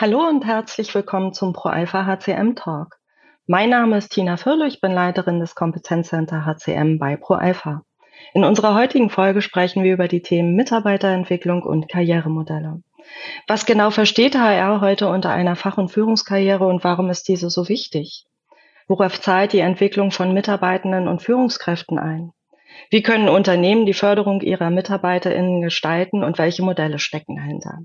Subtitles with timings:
[0.00, 3.00] Hallo und herzlich willkommen zum ProAlpha HCM Talk.
[3.48, 7.82] Mein Name ist Tina Fürle, ich bin Leiterin des Kompetenzcenter HCM bei ProAlpha.
[8.32, 12.80] In unserer heutigen Folge sprechen wir über die Themen Mitarbeiterentwicklung und Karrieremodelle.
[13.48, 17.68] Was genau versteht HR heute unter einer Fach- und Führungskarriere und warum ist diese so
[17.68, 18.24] wichtig?
[18.86, 22.30] Worauf zahlt die Entwicklung von Mitarbeitenden und Führungskräften ein?
[22.90, 27.80] Wie können Unternehmen die Förderung ihrer MitarbeiterInnen gestalten und welche Modelle stecken dahinter?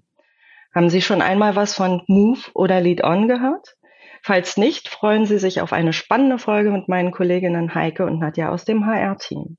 [0.73, 3.75] Haben Sie schon einmal was von Move oder Lead On gehört?
[4.23, 8.49] Falls nicht, freuen Sie sich auf eine spannende Folge mit meinen Kolleginnen Heike und Nadja
[8.49, 9.57] aus dem HR-Team.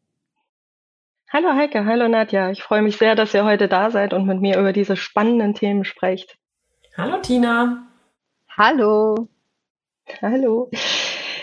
[1.33, 2.51] Hallo Heike, hallo Nadja.
[2.51, 5.55] Ich freue mich sehr, dass ihr heute da seid und mit mir über diese spannenden
[5.55, 6.39] Themen sprecht.
[6.97, 7.87] Hallo Tina.
[8.57, 9.29] Hallo.
[10.23, 10.71] Hallo.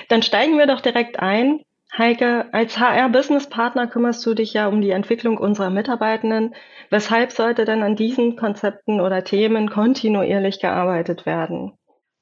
[0.09, 1.61] Dann steigen wir doch direkt ein.
[1.97, 6.55] Heike, als HR-Business-Partner kümmerst du dich ja um die Entwicklung unserer Mitarbeitenden.
[6.89, 11.73] Weshalb sollte denn an diesen Konzepten oder Themen kontinuierlich gearbeitet werden?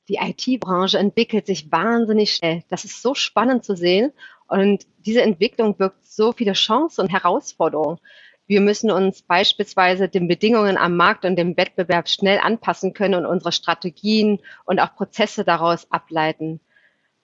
[0.07, 2.63] Die IT-Branche entwickelt sich wahnsinnig schnell.
[2.69, 4.11] Das ist so spannend zu sehen.
[4.47, 7.99] Und diese Entwicklung birgt so viele Chancen und Herausforderungen.
[8.47, 13.27] Wir müssen uns beispielsweise den Bedingungen am Markt und dem Wettbewerb schnell anpassen können und
[13.27, 16.59] unsere Strategien und auch Prozesse daraus ableiten.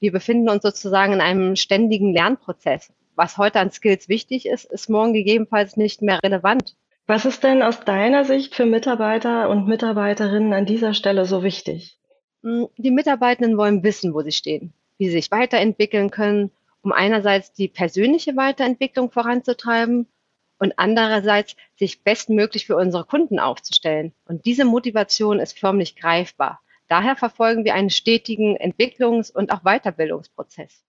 [0.06, 2.94] Wir befinden uns sozusagen in einem ständigen Lernprozess.
[3.16, 6.76] Was heute an Skills wichtig ist, ist morgen gegebenenfalls nicht mehr relevant.
[7.08, 11.98] Was ist denn aus deiner Sicht für Mitarbeiter und Mitarbeiterinnen an dieser Stelle so wichtig?
[12.44, 16.52] Hm, die Mitarbeitenden wollen wissen, wo sie stehen, wie sie sich weiterentwickeln können,
[16.84, 20.06] um einerseits die persönliche Weiterentwicklung voranzutreiben
[20.60, 24.14] und andererseits sich bestmöglich für unsere Kunden aufzustellen.
[24.26, 26.62] Und diese Motivation ist förmlich greifbar.
[26.88, 30.84] Daher verfolgen wir einen stetigen Entwicklungs- und auch Weiterbildungsprozess.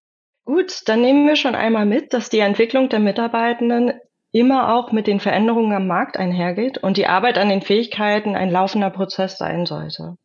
[0.44, 3.92] Gut, dann nehmen wir schon einmal mit, dass die Entwicklung der Mitarbeitenden
[4.30, 8.50] immer auch mit den Veränderungen am Markt einhergeht und die Arbeit an den Fähigkeiten ein
[8.50, 10.18] laufender Prozess sein sollte.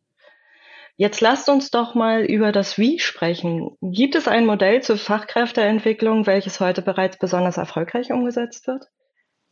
[0.96, 3.76] Jetzt lasst uns doch mal über das Wie sprechen.
[3.80, 8.84] Gibt es ein Modell zur Fachkräfteentwicklung, welches heute bereits besonders erfolgreich umgesetzt wird?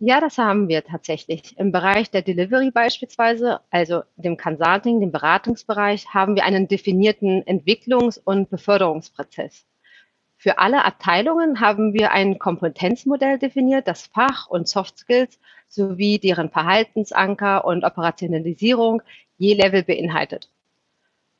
[0.02, 1.58] Ja, das haben wir tatsächlich.
[1.58, 8.18] Im Bereich der Delivery beispielsweise, also dem Consulting, dem Beratungsbereich, haben wir einen definierten Entwicklungs-
[8.18, 9.66] und Beförderungsprozess.
[10.38, 16.48] Für alle Abteilungen haben wir ein Kompetenzmodell definiert, das Fach- und Soft Skills sowie deren
[16.48, 19.02] Verhaltensanker und Operationalisierung
[19.36, 20.48] je Level beinhaltet.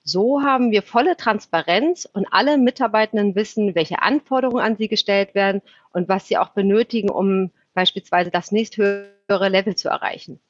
[0.05, 5.63] So haben wir volle Transparenz und alle Mitarbeitenden wissen, welche Anforderungen an sie gestellt werden
[5.93, 10.41] und was sie auch benötigen, um beispielsweise das nächsthöhere Level zu erreichen.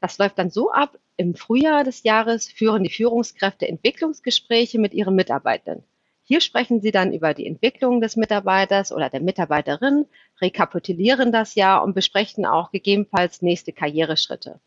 [0.00, 5.14] Das läuft dann so ab, im Frühjahr des Jahres führen die Führungskräfte Entwicklungsgespräche mit ihren
[5.14, 5.84] Mitarbeitern.
[6.24, 10.06] Hier sprechen sie dann über die Entwicklung des Mitarbeiters oder der Mitarbeiterin,
[10.40, 14.58] rekapitulieren das Jahr und besprechen auch gegebenenfalls nächste Karriereschritte.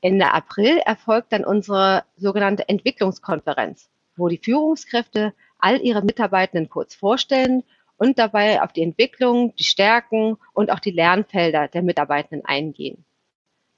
[0.00, 7.64] Ende April erfolgt dann unsere sogenannte Entwicklungskonferenz, wo die Führungskräfte all ihre Mitarbeitenden kurz vorstellen
[7.98, 13.04] und dabei auf die Entwicklung, die Stärken und auch die Lernfelder der Mitarbeitenden eingehen.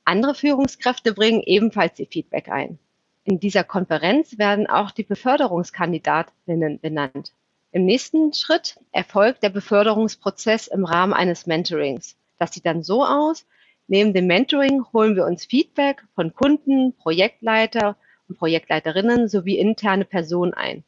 [0.04, 2.78] Andere Führungskräfte bringen ebenfalls ihr Feedback ein.
[3.25, 7.32] In dieser Konferenz werden auch die Beförderungskandidatinnen benannt.
[7.72, 12.16] Im nächsten Schritt erfolgt der Beförderungsprozess im Rahmen eines Mentorings.
[12.38, 13.47] Das sieht dann so aus.
[13.87, 17.97] Neben dem Mentoring holen wir uns Feedback von Kunden, Projektleiter
[18.28, 20.84] und Projektleiterinnen sowie interne Personen ein.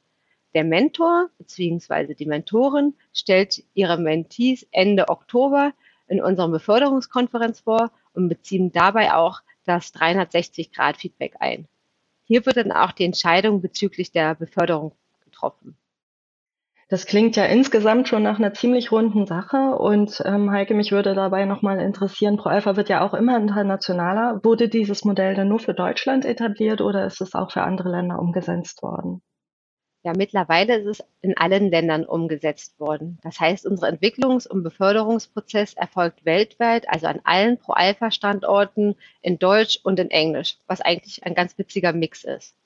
[0.54, 2.14] Der Mentor bzw.
[2.14, 5.72] die Mentorin stellt ihre Mentees Ende Oktober
[6.08, 11.66] in unserer Beförderungskonferenz vor und beziehen dabei auch das 360-Grad-Feedback ein.
[12.24, 14.92] Hier wird dann auch die Entscheidung bezüglich der Beförderung
[15.24, 15.76] getroffen.
[16.88, 19.76] Das klingt ja insgesamt schon nach einer ziemlich runden Sache.
[19.78, 24.44] Und ähm, Heike, mich würde dabei nochmal interessieren, ProAlpha wird ja auch immer internationaler.
[24.44, 28.18] Wurde dieses Modell dann nur für Deutschland etabliert oder ist es auch für andere Länder
[28.18, 29.22] umgesetzt worden?
[30.04, 33.18] Ja, mittlerweile ist es in allen Ländern umgesetzt worden.
[33.22, 40.00] Das heißt, unser Entwicklungs- und Beförderungsprozess erfolgt weltweit, also an allen Pro-Alpha-Standorten in Deutsch und
[40.00, 42.56] in Englisch, was eigentlich ein ganz witziger Mix ist.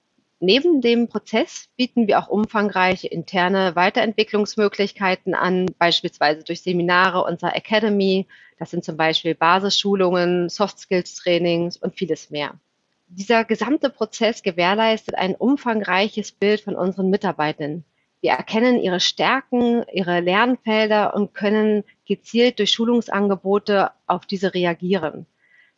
[0.41, 8.27] Neben dem Prozess bieten wir auch umfangreiche interne Weiterentwicklungsmöglichkeiten an, beispielsweise durch Seminare unserer Academy.
[8.59, 12.59] Das sind zum Beispiel Basisschulungen, Soft Skills Trainings und vieles mehr.
[13.09, 17.85] Dieser gesamte Prozess gewährleistet ein umfangreiches Bild von unseren Mitarbeitenden.
[18.21, 25.27] Wir erkennen ihre Stärken, ihre Lernfelder und können gezielt durch Schulungsangebote auf diese reagieren.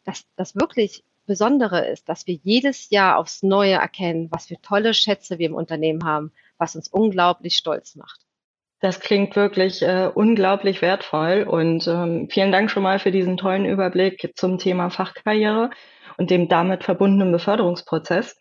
[0.05, 4.95] Das, das wirklich Besondere ist, dass wir jedes Jahr aufs Neue erkennen, was für tolle
[4.95, 8.21] Schätze wir im Unternehmen haben, was uns unglaublich stolz macht.
[8.81, 13.67] Das klingt wirklich äh, unglaublich wertvoll und ähm, vielen Dank schon mal für diesen tollen
[13.67, 15.71] Überblick zum Thema Fachkarriere
[16.19, 18.39] und dem damit verbundenen Beförderungsprozess.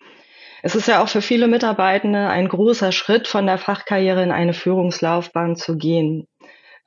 [0.63, 4.53] Es ist ja auch für viele Mitarbeitende ein großer Schritt, von der Fachkarriere in eine
[4.53, 6.27] Führungslaufbahn zu gehen.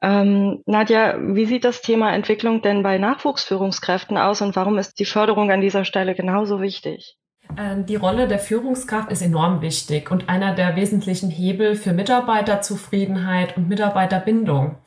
[0.03, 5.05] Ähm, Nadja, wie sieht das Thema Entwicklung denn bei Nachwuchsführungskräften aus und warum ist die
[5.05, 7.17] Förderung an dieser Stelle genauso wichtig?
[7.59, 13.57] Ähm, die Rolle der Führungskraft ist enorm wichtig und einer der wesentlichen Hebel für Mitarbeiterzufriedenheit
[13.57, 14.79] und Mitarbeiterbindung.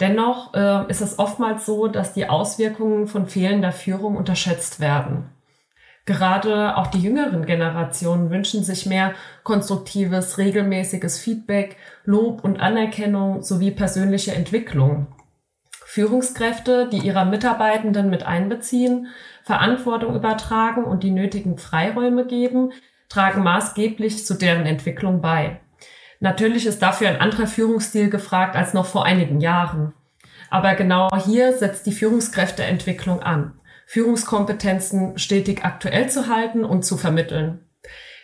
[0.00, 5.30] Dennoch äh, ist es oftmals so, dass die Auswirkungen von fehlender Führung unterschätzt werden.
[6.06, 9.12] Gerade auch die jüngeren Generationen wünschen sich mehr
[9.42, 15.08] konstruktives, regelmäßiges Feedback, Lob und Anerkennung sowie persönliche Entwicklung.
[15.84, 19.08] Führungskräfte, die ihrer Mitarbeitenden mit einbeziehen,
[19.42, 22.72] Verantwortung übertragen und die nötigen Freiräume geben,
[23.08, 25.60] tragen maßgeblich zu deren Entwicklung bei.
[26.20, 29.92] Natürlich ist dafür ein anderer Führungsstil gefragt als noch vor einigen Jahren.
[30.50, 33.55] Aber genau hier setzt die Führungskräfteentwicklung an.
[33.86, 37.64] Führungskompetenzen stetig aktuell zu halten und zu vermitteln.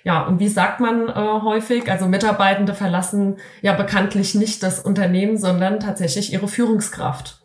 [0.04, 1.90] Ja, und wie sagt man äh, häufig?
[1.90, 7.40] Also Mitarbeitende verlassen ja bekanntlich nicht das Unternehmen, sondern tatsächlich ihre Führungskraft.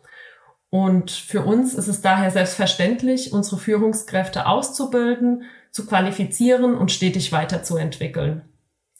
[0.70, 8.42] Und für uns ist es daher selbstverständlich, unsere Führungskräfte auszubilden, zu qualifizieren und stetig weiterzuentwickeln.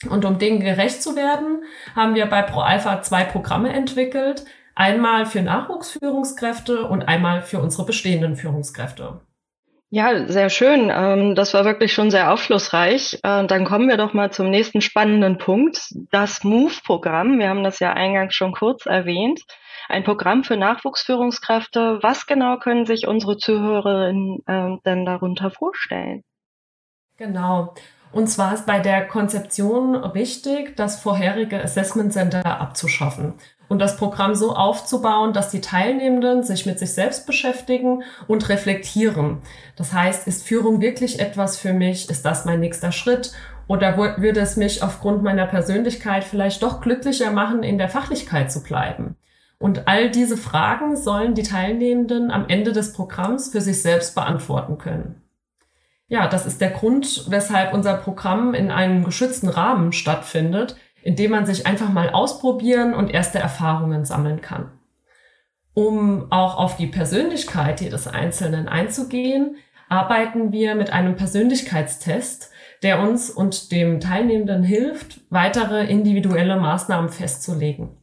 [0.09, 1.64] Und um denen gerecht zu werden,
[1.97, 4.44] haben wir bei ProAlpha zwei Programme entwickelt.
[4.79, 9.23] Einmal für Nachwuchsführungskräfte und einmal für unsere bestehenden Führungskräfte.
[9.91, 10.89] Ja, sehr schön.
[10.95, 13.19] Ähm, das war wirklich schon sehr aufschlussreich.
[13.25, 15.93] Äh, dann kommen wir doch mal zum nächsten spannenden Punkt.
[16.13, 17.41] Das MOVE-Programm.
[17.41, 19.41] Wir haben das ja eingangs schon kurz erwähnt.
[19.89, 21.99] Ein Programm für Nachwuchsführungskräfte.
[22.01, 26.23] Was genau können sich unsere Zuhörerinnen ähm, denn darunter vorstellen?
[27.17, 27.75] Genau.
[28.13, 33.35] Und zwar ist bei der Konzeption wichtig, das vorherige Assessment Center abzuschaffen
[33.69, 39.38] und das Programm so aufzubauen, dass die Teilnehmenden sich mit sich selbst beschäftigen und reflektieren.
[39.76, 42.09] Das heißt, ist Führung wirklich etwas für mich?
[42.11, 43.32] Ist das mein nächster Schritt?
[43.67, 48.62] Oder würde es mich aufgrund meiner Persönlichkeit vielleicht doch glücklicher machen, in der Fachlichkeit zu
[48.62, 49.17] bleiben?
[49.59, 54.79] Und all diese Fragen sollen die Teilnehmenden am Ende des Programms für sich selbst beantworten
[54.79, 55.23] können.
[56.06, 60.76] Ja, das ist der Grund, weshalb unser Programm in einem geschützten Rahmen stattfindet,
[61.09, 64.73] in dem man sich einfach mal ausprobieren und erste Erfahrungen sammeln kann.
[65.73, 69.57] Um auch auf die Persönlichkeit jedes Einzelnen einzugehen,
[69.89, 72.51] arbeiten wir mit einem Persönlichkeitstest,
[72.83, 77.97] der uns und dem Teilnehmenden hilft, weitere individuelle Maßnahmen festzulegen.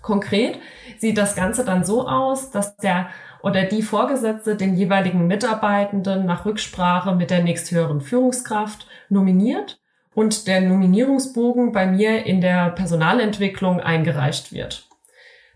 [0.00, 0.60] Konkret
[0.98, 3.08] sieht das Ganze dann so aus, dass der
[3.42, 9.80] oder die Vorgesetzte den jeweiligen Mitarbeitenden nach Rücksprache mit der nächsthöheren Führungskraft nominiert
[10.18, 14.88] und der Nominierungsbogen bei mir in der Personalentwicklung eingereicht wird.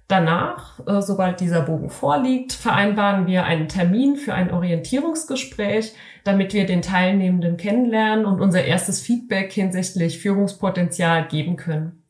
[0.06, 6.64] Danach, äh, sobald dieser Bogen vorliegt, vereinbaren wir einen Termin für ein Orientierungsgespräch, damit wir
[6.64, 12.04] den Teilnehmenden kennenlernen und unser erstes Feedback hinsichtlich Führungspotenzial geben können.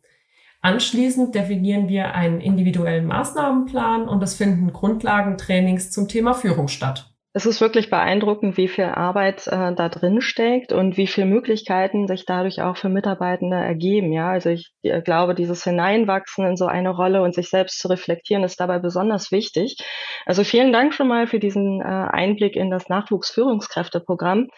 [0.61, 7.12] Anschließend definieren wir einen individuellen Maßnahmenplan und es finden Grundlagentrainings zum Thema Führung statt.
[7.35, 12.07] Es ist wirklich beeindruckend, wie viel Arbeit äh, da drin steckt und wie viele Möglichkeiten
[12.07, 14.13] sich dadurch auch für Mitarbeitende ergeben.
[14.13, 17.89] Ja, also ich äh, glaube, dieses Hineinwachsen in so eine Rolle und sich selbst zu
[17.89, 19.79] reflektieren ist dabei besonders wichtig.
[20.27, 24.49] Also vielen Dank schon mal für diesen äh, Einblick in das Nachwuchsführungskräfteprogramm.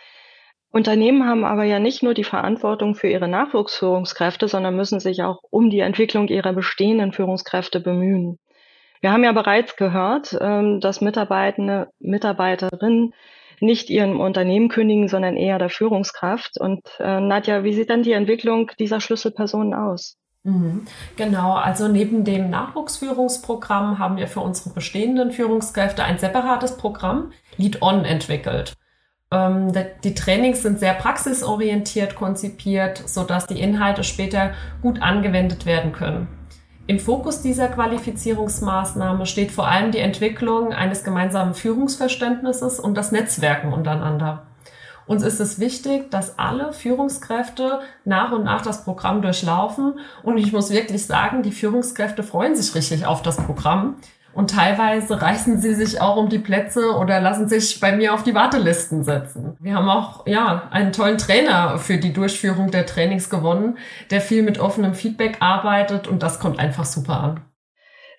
[0.70, 5.38] Unternehmen haben aber ja nicht nur die Verantwortung für ihre Nachwuchsführungskräfte, sondern müssen sich auch
[5.50, 8.40] um die Entwicklung ihrer bestehenden Führungskräfte bemühen.
[9.04, 13.12] Wir haben ja bereits gehört, ähm, dass Mitarbeitende, Mitarbeiterinnen
[13.60, 16.58] nicht ihrem Unternehmen kündigen, sondern eher der Führungskraft.
[16.58, 20.16] Und äh, Nadja, wie sieht dann die Entwicklung dieser Schlüsselpersonen aus?
[20.44, 20.86] Mhm.
[21.16, 27.82] Genau, also neben dem Nachwuchsführungsprogramm haben wir für unsere bestehenden Führungskräfte ein separates Programm, Lead
[27.82, 28.72] On, entwickelt.
[29.30, 29.70] Ähm,
[30.02, 36.26] die Trainings sind sehr praxisorientiert konzipiert, sodass die Inhalte später gut angewendet werden können.
[36.86, 43.72] Im Fokus dieser Qualifizierungsmaßnahme steht vor allem die Entwicklung eines gemeinsamen Führungsverständnisses und das Netzwerken
[43.72, 44.46] untereinander.
[45.06, 49.98] Uns ist es wichtig, dass alle Führungskräfte nach und nach das Programm durchlaufen.
[50.22, 53.96] Und ich muss wirklich sagen, die Führungskräfte freuen sich richtig auf das Programm,
[54.34, 58.22] und teilweise reißen sie sich auch um die Plätze oder lassen sich bei mir auf
[58.22, 59.56] die Wartelisten setzen.
[59.60, 63.78] Wir haben auch, ja, einen tollen Trainer für die Durchführung der Trainings gewonnen,
[64.10, 67.40] der viel mit offenem Feedback arbeitet und das kommt einfach super an.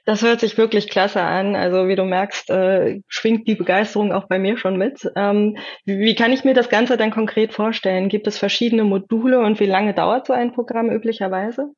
[0.05, 1.55] Das hört sich wirklich klasse an.
[1.55, 5.09] Also wie du merkst, äh, schwingt die Begeisterung auch bei mir schon mit.
[5.15, 8.07] Ähm, wie, wie, kann ich mir das Ganze dann konkret vorstellen?
[8.07, 11.71] Gibt es verschiedene Module und wie lange dauert so ein Programm üblicherweise?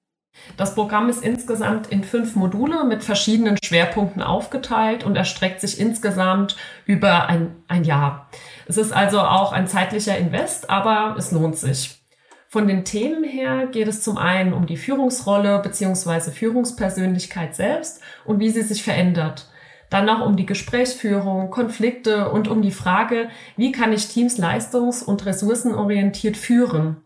[0.56, 6.56] Das Programm ist insgesamt in fünf Module mit verschiedenen Schwerpunkten aufgeteilt und erstreckt sich insgesamt
[6.86, 8.30] über ein, ein Jahr.
[8.68, 12.02] Es ist also auch ein zeitlicher Invest, aber es lohnt sich.
[12.50, 16.32] Von den Themen her geht es zum einen um die Führungsrolle bzw.
[16.32, 19.50] Führungspersönlichkeit selbst und wie sie sich verändert.
[19.90, 25.04] Dann noch um die Gesprächsführung, Konflikte und um die Frage, wie kann ich Teams leistungs-
[25.04, 26.98] und ressourcenorientiert führen.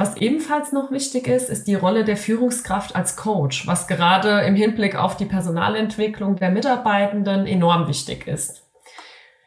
[0.00, 4.54] Was ebenfalls noch wichtig ist, ist die Rolle der Führungskraft als Coach, was gerade im
[4.54, 8.66] Hinblick auf die Personalentwicklung der Mitarbeitenden enorm wichtig ist.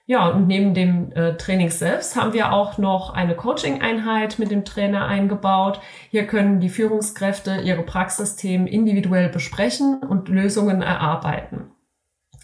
[0.06, 4.64] Ja, und neben dem äh, Training selbst haben wir auch noch eine Coaching-Einheit mit dem
[4.64, 5.82] Trainer eingebaut.
[6.12, 11.72] Hier können die Führungskräfte ihre Praxisthemen individuell besprechen und Lösungen erarbeiten.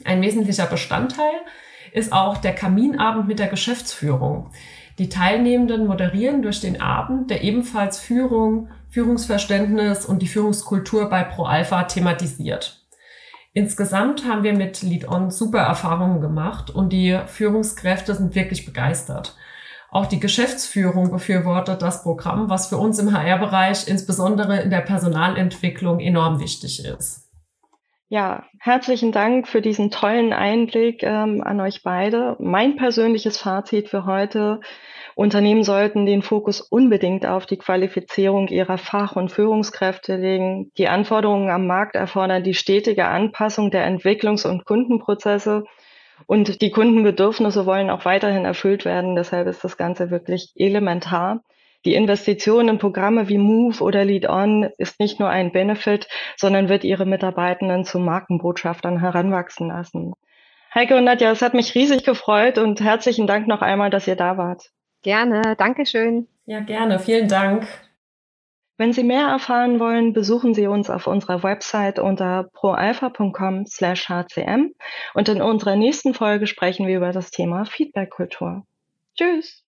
[0.03, 1.41] Ein wesentlicher Bestandteil
[1.91, 4.49] ist auch der Kaminabend mit der Geschäftsführung.
[4.99, 11.83] Die Teilnehmenden moderieren durch den Abend, der ebenfalls Führung, Führungsverständnis und die Führungskultur bei ProAlpha
[11.83, 12.85] thematisiert.
[13.53, 19.37] Insgesamt haben wir mit Lead On super Erfahrungen gemacht und die Führungskräfte sind wirklich begeistert.
[19.89, 26.01] Auch die Geschäftsführung befürwortet das Programm, was für uns im HR-Bereich, insbesondere in der Personalentwicklung,
[26.01, 27.28] enorm wichtig ist.
[28.11, 32.35] Ja, herzlichen Dank für diesen tollen Einblick ähm, an euch beide.
[32.39, 34.61] Mein persönliches Fazit für heute.
[35.13, 40.71] Unternehmen sollten den Fokus unbedingt auf die Qualifizierung ihrer Fach- und Führungskräfte legen.
[40.79, 45.65] Die Anforderungen am Markt erfordern die stetige Anpassung der Entwicklungs- und Kundenprozesse.
[46.25, 49.15] Und die Kundenbedürfnisse wollen auch weiterhin erfüllt werden.
[49.15, 51.43] Deshalb ist das Ganze wirklich elementar.
[51.85, 56.67] Die Investition in Programme wie Move oder Lead On ist nicht nur ein Benefit, sondern
[56.67, 60.11] wird ihre Mitarbeitenden zu Markenbotschaftern heranwachsen lassen.
[60.75, 64.17] Heike und Nadja, es hat mich riesig gefreut und herzlichen Dank noch einmal, dass ihr
[64.17, 64.71] da wart.
[65.01, 66.27] Gerne, Dankeschön.
[66.45, 67.65] Ja, gerne, vielen Dank.
[68.77, 74.71] Wenn Sie mehr erfahren wollen, besuchen Sie uns auf unserer Website unter proalpha.com/hcm
[75.13, 78.63] und in unserer nächsten Folge sprechen wir über das Thema Feedbackkultur.
[79.15, 79.65] Tschüss.